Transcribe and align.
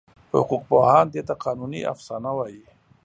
حقوقپوهان 0.35 1.05
دې 1.13 1.21
ته 1.27 1.33
قانوني 1.43 1.81
افسانه 1.93 2.31
وایي. 2.37 2.65